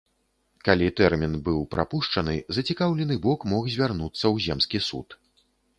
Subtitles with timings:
[0.67, 5.07] Калі тэрмін быў прапушчаны, зацікаўлены бок мог звярнуцца ў земскі суд.